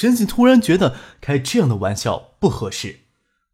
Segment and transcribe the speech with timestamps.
[0.00, 3.00] 陈静突然觉得开这样的玩笑不合适。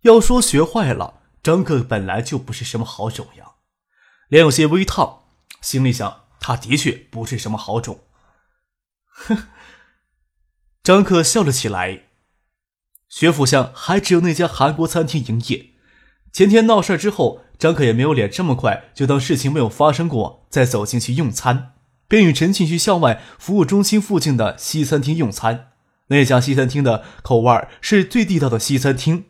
[0.02, 3.52] 要说学坏了，张克本来就不是什么好种呀，
[4.28, 5.20] 脸有些微烫，
[5.62, 8.00] 心里想他的确不是什么好种。
[9.08, 9.44] 哼，
[10.84, 12.02] 张克笑了起来。
[13.08, 15.70] 学府巷还只有那家韩国餐厅营业。
[16.30, 21.72] 前天闹事之后，张克也没有脸这么快就当事情没有发生过，再走进去用餐，
[22.06, 25.70] 便与陈庆去校外服务中心附近的西餐厅用餐。
[26.08, 29.24] 那家西餐厅的口味是最地道的西餐厅。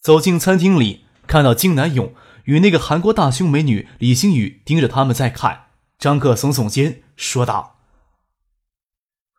[0.00, 5.66] 走进餐厅里，看到金南勇与那个韩国大胸美女李星宇盯着他们在看，
[5.98, 7.80] 张克耸耸肩说道：“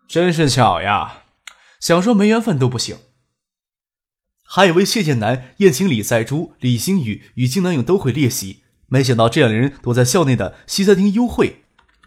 [0.09, 1.23] 真是巧呀，
[1.79, 2.97] 想说没缘分都不行。
[4.43, 11.63] 还以为谢剑南、宴请李在珠、李星宇与金南勇都会列席，没想到这两人躲在校内的西餐厅幽会。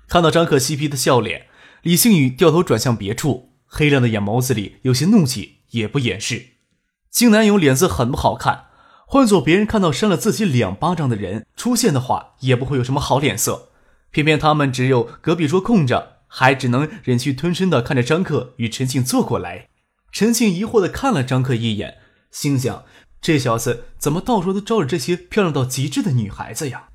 [0.08, 1.46] 看到张克嬉皮的笑脸，
[1.82, 6.54] 李星宇掉头转向别处。”黑亮的眼眸子里有些怒气，也不掩饰。
[7.08, 8.66] 金南勇脸色很不好看，
[9.06, 13.68] 换做别人看到扇了自己两巴掌的人出现的话，也不会有什么好脸色。
[14.10, 19.68] 偏偏他们只有隔壁桌空着，还只能忍气吞声的看着张克与陈庆坐过来。
[20.10, 21.98] 陈庆疑惑的看了张克一眼，
[22.32, 22.84] 心想：
[23.20, 26.88] 这小子怎么到处都招惹这些漂亮到极致的女孩子呀？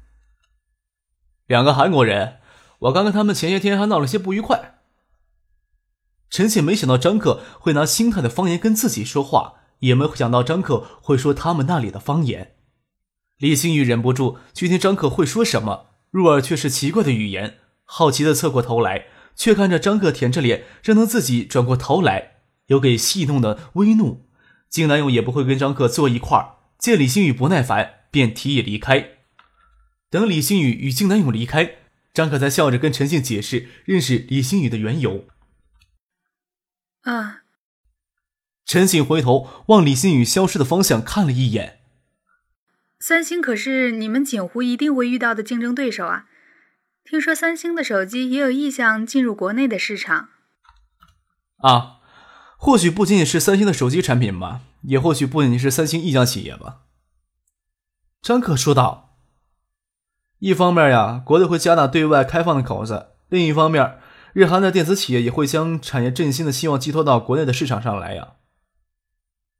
[1.47, 2.39] 两个韩国人，
[2.79, 4.74] 我刚跟他们前些天还闹了些不愉快。
[6.35, 12.55] 陈显没想到张克会拿新泰的方言跟自己说话，也没想到张克会说他们那里的方言。
[13.37, 22.31] 李星宇忍不住去听张克会说什么，入耳却是奇怪的语言，好奇的侧过头来，却看着张克舔着脸，正等自己转过头来，
[22.65, 24.25] 有给戏弄的微怒。
[24.69, 29.11] 金南勇也不会跟张克坐一块儿，见李星宇不耐烦，便提议离开。
[30.09, 31.75] 等李星宇与金南勇离开，
[32.13, 35.23] 张克才笑着跟陈静解释认识李星宇的缘由。
[37.05, 37.41] 啊！
[38.65, 41.81] 陈醒回头往李新宇消失的方向看了一眼。
[42.99, 46.25] 三星可是你们锦湖一定会遇到的竞争对手啊！
[47.03, 50.29] 听说三星的手机也有意向进入国内的市场。
[51.57, 51.99] 啊，
[52.57, 56.81] 或许不仅仅是三星的手机产品吧，也或许不仅仅是三星一家企业吧。
[58.23, 59.19] 张可说道
[60.39, 63.99] ：“一方面呀，国内会加大对外开放的口子；另一方面。”
[64.35, 68.33] 日韩的电子企业也会将产业振兴的希望寄托到国内的市场上来呀。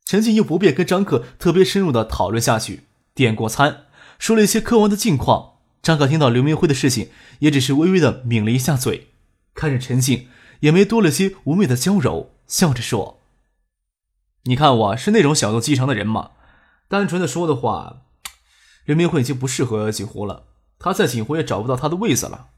[0.04, 3.86] 陈静又不便跟张克特别深入的讨论下去，点过餐，
[4.20, 5.60] 说了一些科王的近况。
[5.82, 7.10] 张克听到刘明辉的事情，
[7.40, 9.12] 也只是微微的抿了一下嘴，
[9.54, 10.28] 看着陈静，
[10.60, 13.22] 也没多了些妩媚的娇柔，笑着说
[14.44, 16.32] ：“你看我是那种小肚鸡肠的人吗？
[16.90, 18.02] 单纯的说的话，
[18.84, 20.48] 刘明辉已经不适合锦湖了，
[20.78, 22.50] 他在锦湖也找不到他的位子了。”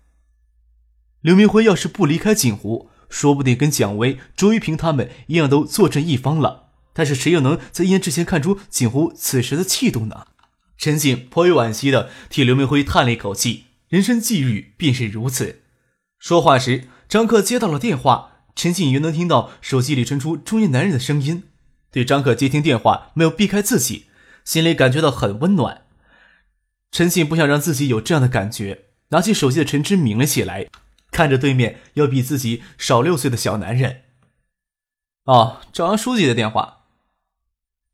[1.22, 6.70] 刘明辉要是不离开锦湖，说不定跟蒋薇、周一平他们一样都坐镇一方了。
[6.94, 10.28] 但是谁又能在一年之前看出锦湖此时的气度呢？
[10.78, 15.62] 陈静颇为惋惜的替刘明辉叹了一口气，人生际遇便是如此。
[16.20, 21.44] 说话时，张克接到了电话，陈静也能听到手机里传出中年男人的声音。
[21.92, 24.06] 对张克接听电话没有避开自己，
[24.44, 25.82] 心里感觉到很温暖。
[26.92, 30.68] 陈静不想让自己有这样的感觉，拿起手机的陈芝抿了起来。
[31.18, 34.04] 看着对面要比自己少六岁的小男人，
[35.24, 36.84] 哦，赵阳书记的电话。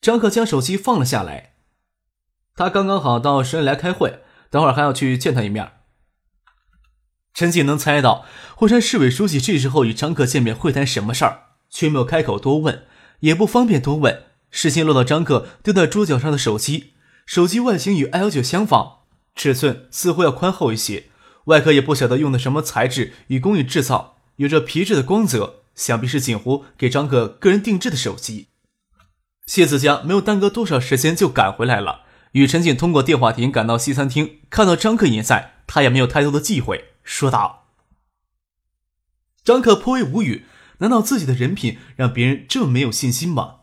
[0.02, 1.54] 张克将手机放了下来，
[2.54, 4.20] 他刚刚好到省里来开会，
[4.50, 5.72] 等会儿还要去见他一面。
[7.34, 8.26] 陈静能猜到
[8.58, 12.86] 惠山市委书记这时候与张克见面会谈什么事儿，却没有开口多问，
[13.22, 14.24] 也不方便多问。
[14.52, 16.96] 视线落到张克丢在桌角上的手机，
[17.26, 21.06] 手机外形与 L 九相仿，尺寸似乎要宽厚一些。
[21.46, 28.48] 外壳也不晓得用的什么材质与工艺制造，有着皮质的光泽，想必是锦湖给张克个人定制的手机。
[29.46, 37.68] 谢子佳没有耽搁多少时间就赶回来了，与陈静通过电话亭赶到西餐厅，看到张克也在，他也没有太多的忌讳，说道
[39.44, 40.46] ：“张克颇为无语，
[40.78, 43.56] 难道自己的人品让别人这么没有信心吗？”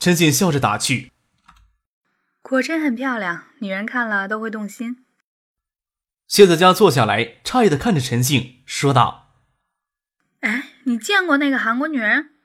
[0.00, 1.12] 陈静笑着打趣
[2.40, 5.04] ：“果真很漂亮，女人看了都会动心。”
[6.30, 9.34] 谢子佳坐下来，诧异的看着陈静，说道
[10.42, 12.36] ：“哎，你见过那个韩国女人？”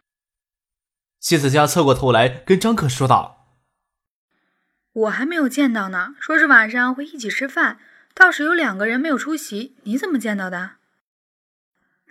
[1.21, 3.59] 谢子佳侧过头来跟张克说道
[4.91, 7.77] ：“我还没有见到呢，说是晚上会一起吃饭，
[8.15, 9.75] 倒是有两个人没有出席。
[9.83, 10.77] 你怎么见到的？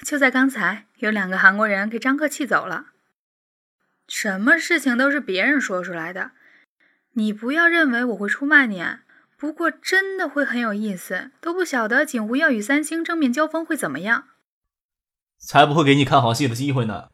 [0.05, 2.93] 就在刚才，有两个韩国人给张克气走了。
[4.06, 6.31] 什么事情都是别人说出来的，
[7.15, 8.81] 你不要认为我会出卖你。
[9.39, 14.29] 不过真的会很有意思，都不晓得景湖要与三星正面交锋会怎么样。
[15.39, 17.09] 才不会给你看好戏的机会呢。”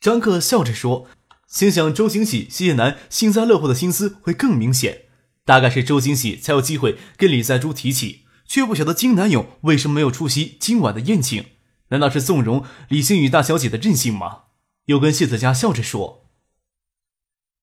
[0.00, 1.08] 张克笑着说，
[1.46, 5.06] 心想周星喜、谢楠幸灾乐祸的心思会更明显，
[5.44, 11.46] 大概是周星喜才有机会跟李在洙提起，却不晓得金南勇为什么没有出席今晚的宴请，
[11.88, 14.42] 难道是纵容李星宇大小姐的任性吗？
[14.86, 16.28] 又跟谢子佳笑着说：“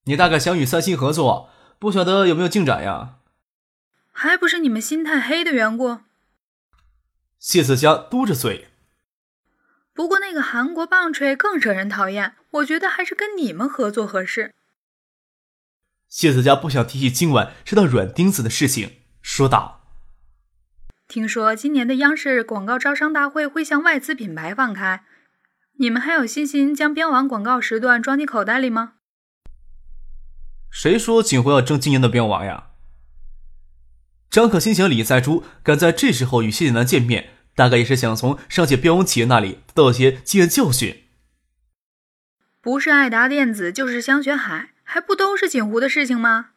[0.06, 1.50] 你大概想与三星合作，
[1.80, 3.20] 不晓得有没有进展呀？”
[4.14, 6.00] 还不是你们心太黑的缘故。
[7.40, 8.70] 谢子佳嘟着嘴。
[9.94, 14.54] 不过那个韩国棒槌更惹人讨厌，我觉得还是跟你们合作合适。
[16.08, 19.88] 谢子佳不想提起今晚吃到软钉子的事情，说道
[21.08, 25.04] ：“听说今年的央视广告招商大会会向外资品牌放开，
[25.80, 28.94] 你们还有信心将标王广告时段装进口袋里吗？”
[30.72, 32.70] 谁说景湖要争今年的标王呀？
[34.34, 37.30] 张可心想，李在珠敢在这时候与谢晋南见面。
[37.54, 41.04] 大概也是想从上届标王企业那里得到些经验教训。
[42.60, 46.54] 不是爱达电子，就是香雪海，还不都是锦湖的事情吗？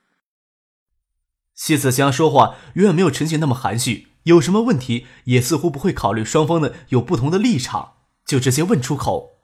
[1.54, 9.36] 谢子香说话远远没有陈庆那么含蓄，有什么问题也似乎不会考虑双方的有不同的立场，就直接问出口。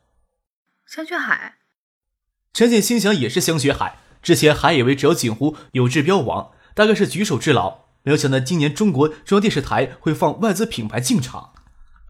[0.86, 1.58] 香雪海，
[2.54, 7.81] 陈庆心想也是香雪海，之前还以为只有锦湖有治标王，大概是举手之劳。
[8.04, 11.52] 没有想到今年中国中央电视台会放外资品牌进场。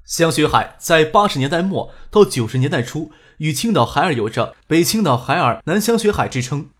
[0.05, 6.71] 香雪海在八十年代末到九十年代初，与青岛海尔有着“北青岛海尔，南香雪海”之称，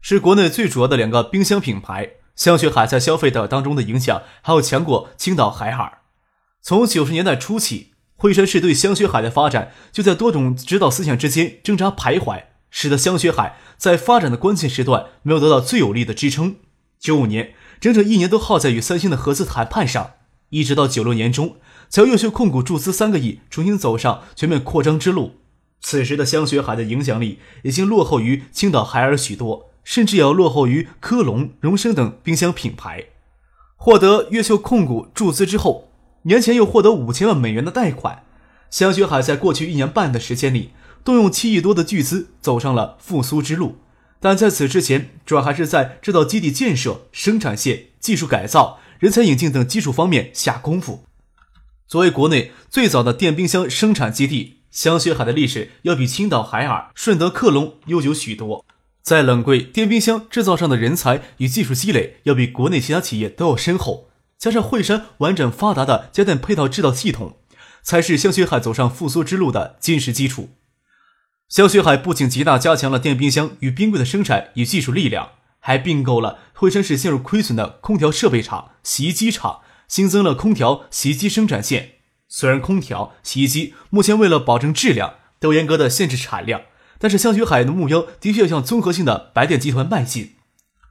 [0.00, 2.12] 是国内最主要的两个冰箱品牌。
[2.34, 5.98] 香雪海在消费者当中的影响还要强过青岛海尔。
[6.62, 16.56] 从九十年代初起，惠山市对香雪海的发展就在多种指导思想之间挣扎徘徊，使得香雪海在发展的关键时段没有得到最有力的支撑。
[16.98, 17.54] 九五年。
[17.84, 20.12] 整整一年都耗在与三星的合资谈判上，
[20.48, 21.56] 一直到九六年中，
[21.90, 25.32] 才由优秀控股注资三个亿，重新走上全面扩张之路。
[25.82, 33.04] 此时的香雪海的影响力已经落后于青岛海尔许多，甚至要落后于科龙、荣升等冰箱品牌。
[33.76, 35.90] 获得越秀控股注资之后，
[36.22, 38.22] 年前又获得五千万美元的贷款。
[38.70, 40.70] 香雪海在过去一年半的时间里，
[41.04, 43.76] 动用七亿多的巨资，走上了复苏之路。
[44.24, 51.04] 但在此之前，主要还是在制造基地建设、生产线、技术改造、人才引进等基础方面下功夫。
[51.86, 58.64] 作为国内最早的电冰箱生产基地，香雪海的历史要比青岛海尔、顺德克隆悠久许多。
[59.02, 64.08] 在冷柜电冰箱制造上的人才与技术积累，要比国内其他企业都要深厚。
[64.38, 67.36] 加上惠山完整发达的家电配套制造系统，
[67.82, 70.48] 才是香雪海走上复苏之路的坚实基础。
[71.54, 75.28] 香雪海不仅极大加强了电冰箱与冰柜的生产与技术力量，
[75.60, 81.90] 还并购了惠山市陷入亏损的空调设备厂、洗衣机厂，新增了空调、洗衣机生产线。
[82.26, 86.62] 虽然空调、洗衣机目前为了保证质量，都严格的限制产量，
[86.98, 90.32] 但是香雪海的目标的确向综合性的白电集团迈进。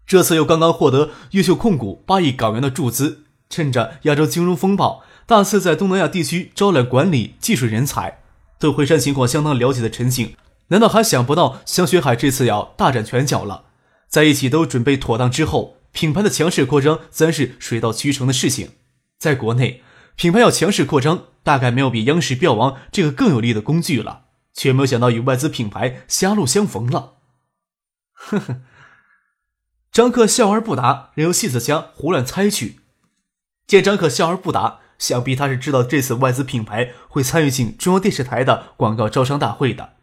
[0.07, 8.19] 这次又刚刚获得越秀控股八亿港元的注资，趁着亚洲金融风暴，大肆在东南亚地区招揽管理技术人才。
[8.57, 10.35] 对惠山情况相当了解的陈庆。
[10.73, 13.65] 难道还想不到香雪海这次要大展拳脚了？
[14.07, 18.71] 在一起都准备妥当之后，品牌的强势扩张自然是水到渠成的事情。
[19.19, 19.83] 在国内，
[20.15, 24.21] 品牌要强势扩张，大概没有比央视标王这个更有力的工具了。
[24.55, 27.13] 却没有想到与外资品牌狭路相逢了。
[28.13, 28.61] 呵呵，
[29.91, 32.79] 张克笑而不答，任由戏子佳胡乱猜去。
[33.65, 39.93] 见张克笑而不答，想必他是知道这次外资品牌会参与进中央电视台的广告招商大会的。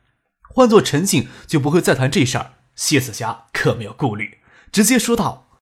[0.53, 2.53] 换做陈静就不会再谈这事儿。
[2.75, 4.39] 谢子霞可没有顾虑，
[4.73, 5.61] 直接说道：“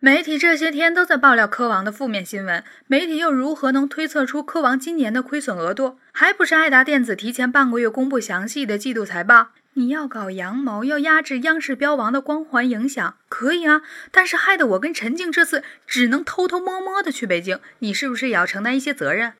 [0.00, 5.98] 媒体这些天都在爆料科王的负面新闻，媒体又如何能推测出科王今年的亏损额度？
[6.12, 9.48] 还不是爱达电子提前半个月公布详细的季度财报？
[9.74, 13.82] 你要搞阳谋，要压制央视标王的光环影响，可以啊。
[14.10, 19.34] 但是害得我跟陈静这次只能偷偷摸摸的去北京，你是不是也要承担一些责任？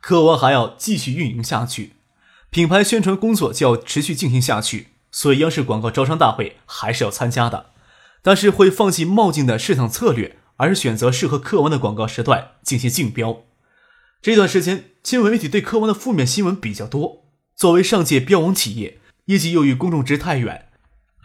[0.00, 1.92] 科王还要继续运营下去。”
[2.50, 7.66] 品牌宣传工作就要持续进行下去，所以央视广告招商大会还是要参加的，
[8.22, 13.42] 但是会放弃冒进的市场策略，而是选择适合科王的广告时段进行竞标。
[14.20, 20.66] 这段时间，新闻媒体对科王的负面新闻比较多，作为上届标王企业，业绩又与公众值太远，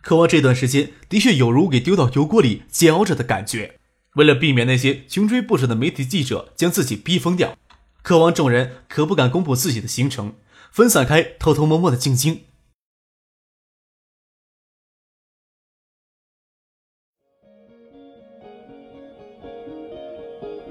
[0.04, 3.80] 渴望这段时间的确有如给丢到油锅里煎熬着的感觉。
[4.14, 7.58] 为了避免那些穷追不舍的媒体记者将自己逼疯掉，
[8.04, 10.36] 渴望众人可不敢公布自己的行程，
[10.76, 12.44] 分散开，偷偷摸摸的进京。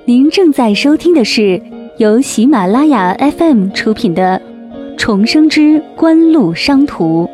[0.04, 1.58] 您正在收听的是
[1.96, 4.38] 由喜马拉雅 FM 出品的
[4.98, 7.24] 《重生之官路商途》。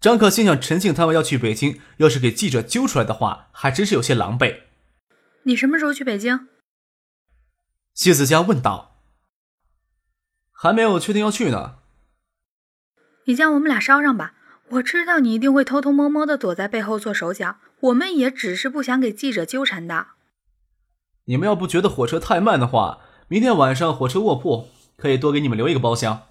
[0.00, 4.69] 张可心想，陈庆他们要去北京，要是给记者揪出来的话，还真是有些狼狈。
[5.44, 6.48] 你什么时候去北京？
[7.94, 9.02] 谢子佳问道。
[10.52, 11.76] 还没有确定要去呢。
[13.24, 14.34] 你将我们俩捎上吧。
[14.72, 20.08] 我知道你一定会偷偷摸摸的躲在背后做手脚，我们也只是不想给记者纠缠的。
[21.24, 26.28] 你们要不觉得火车太慢的话，明天晚上火车卧铺可以多给你们留一个包厢。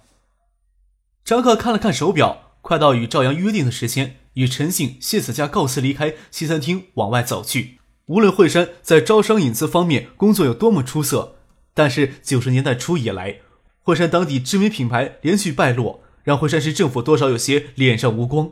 [1.24, 7.79] 张克看了看手表，快到与赵阳约定的时间，与陈信、谢子佳告辞离开西餐厅，往外走去。
[8.10, 11.36] 无论惠山在招商引资方面工作有多么出色，
[11.72, 13.36] 但是九十年代初以来，
[13.84, 16.02] 惠山当地知名品牌连续败落。
[16.22, 18.50] 让惠山市政府多少有些脸上无光，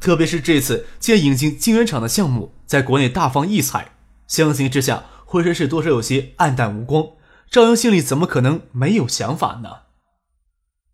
[0.00, 3.92] 特别是这次既然引进晶圆厂的项目在国内大放异彩，
[4.26, 7.04] 相形之下，惠山市多少有些黯淡无光。
[7.50, 9.68] 赵阳心里怎么可能没有想法呢？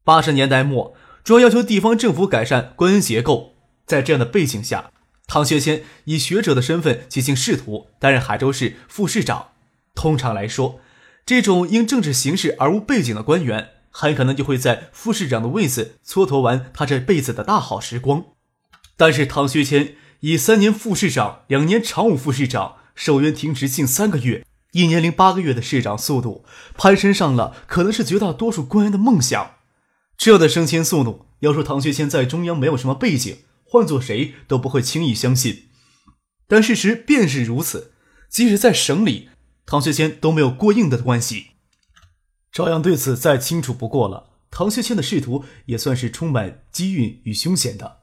[0.02, 3.52] 八十年代末，主要要求地方政府改善官员结构，
[3.86, 4.90] 在这样的背景下，
[5.28, 9.50] 唐学谦以学者的身份进行仕途，担任海州市副市长。
[9.94, 10.80] 通常来说，
[11.24, 13.68] 这种因政治形势而无背景的官员。
[13.90, 18.26] 很可能就会在副市长的位子蹉跎完他这辈子的大好时光，
[18.96, 26.44] 但是唐学谦以三年副市长、两年常务副市长、受冤停职近三个月、一年零八个月的市长速度，
[26.76, 29.52] 攀升上了可能是绝大多数官员的梦想。
[30.16, 35.64] 这样的升迁速度，要说唐学谦在中央没有什么背景，换做谁都不会轻易相信。
[36.46, 37.92] 但事实便是如此，
[38.30, 39.28] 即使在省里，
[39.66, 41.48] 唐学谦都没有过硬的关系。
[42.50, 44.30] 朝阳对此再清楚不过了。
[44.50, 47.98] 唐学谦的仕途也算是充满机运与凶险的。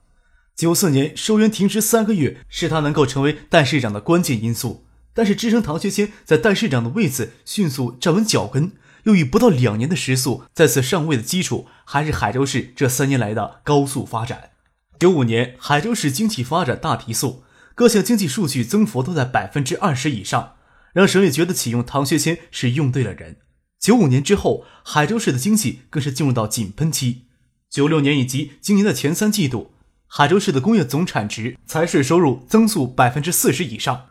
[0.55, 4.85] 九四年收员停职三个月，是他能够成为代市长的关键因素。
[5.15, 8.73] 但是支撑唐学谦在代市长的位子迅速站稳脚跟，
[9.05, 14.51] 又以不到两年的时速再次上位的基础，还是海州市这三年来的高速发展。
[14.97, 20.53] 九五年海州市经济发展大提速，各项经济数据增幅都在百分之二十以上，
[20.93, 23.37] 让省里觉得启用唐学谦是用对了人。
[23.79, 27.23] 九五年之后，海州市的经济更是进入到井喷期。
[27.69, 29.73] 九六年以及今年的前三季度，
[30.07, 34.05] 海州市的工业总产值、财税收入增速百分之四十以上。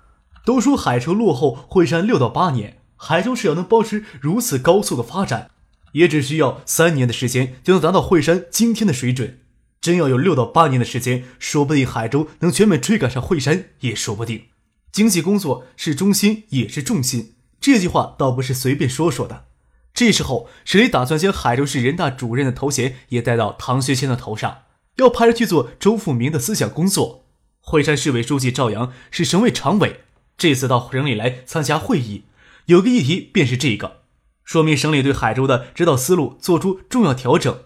[0.44, 5.50] 都说海州落后惠山六到八年，海州市要能保持如此高速的发展，
[5.92, 9.38] 也只需要三年的时间就能达到惠山今天的水准。
[9.84, 14.44] 真要有六到八年的时间，说不定海州能全面追赶上惠山也说不定。
[14.90, 19.44] 经济工作是中心，也是重心，这句话倒不是随便说说的。
[19.92, 24.62] 这时候，省里打算将海州市人大主任的头衔也戴到唐学谦的头上，
[24.96, 27.26] 要派人去做周富明的思想工作。
[27.60, 30.00] 惠山市委书记赵阳是省委常委，
[30.38, 32.24] 这次到省里来参加会议，
[32.64, 33.98] 有个议题便是这个，
[34.44, 37.64] 说明省里对海州的指导思路做出重要调整，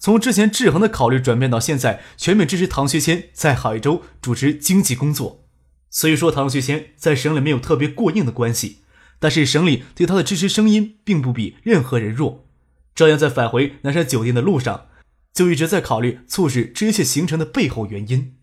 [0.00, 5.44] 从之前制衡的考虑转变到现在全面支持唐学谦在海州主持经济工作。
[5.90, 8.78] 虽说唐学谦在省里没有特别过硬的关系。
[9.22, 12.46] 但是省里对他的支持声音并不比任何人弱。
[12.94, 14.86] 赵阳在返回南山酒店的路上，
[15.34, 18.36] 就一直在考虑促使这一切形成的背后原因。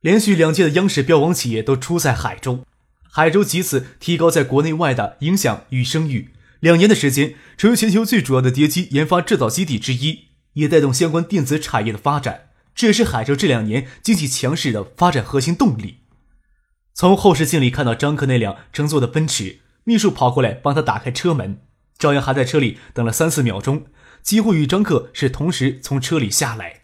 [0.00, 2.64] 连续两届的央视标王企业都出在海州，
[3.10, 6.30] 海州藉此提高在国内外的影响与声誉。
[6.60, 10.27] 两年的时间，成为全球最主要的叠机研发制造基地之一，
[10.58, 12.50] 也带动相关电子产业的发展。
[12.74, 15.98] 这也是海州这两年经济强势的发展核心动力。
[16.94, 21.62] 从后视镜里看到张克那辆乘坐的奔驰，秘书跑过来帮他打开车门。
[21.98, 23.86] 赵阳还在车里等了三四秒钟，
[24.22, 26.82] 几乎与张克是同时从车里下来。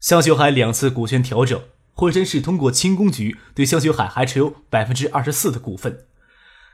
[0.00, 6.06] 香雪海两次股权调整，惠山市通过轻工局对香雪海还持有百分之二十四的股份，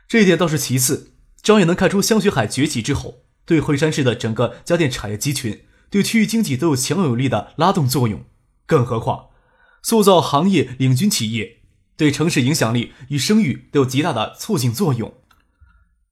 [0.07, 1.11] 这一点倒是其次。
[1.41, 8.23] 张也能看出香雪海崛起之后，对惠山市的整个家电产业集群、对区域经济都有强有力的拉动作用。
[8.65, 9.29] 更何况，
[9.81, 11.57] 塑造行业领军企业。
[11.97, 15.15] 对城市影响力与声誉都有极大的促进作用。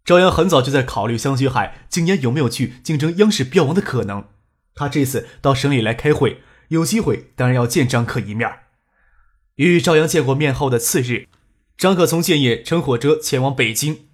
[0.03, 4.25] 朝阳很早就在考虑香雪海今年有没有去竞争央视标王的可能。
[4.75, 8.49] 他这次到省里来开会，有机会当然要见张克一面。
[9.55, 11.27] 与朝阳见过面后的次日，
[11.77, 14.07] 张可从建业乘火车前往北京。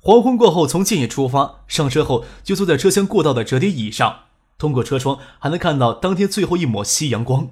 [0.00, 4.27] 黄昏过后，从建业出发，上车后就坐在车厢过道的折叠椅上，
[4.58, 7.48] 通过车窗还能看到当天最后一抹夕阳光。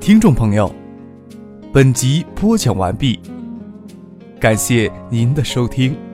[0.00, 0.74] 听众朋友，
[1.72, 3.20] 本集播讲完毕，
[4.40, 6.07] 感谢您的收听。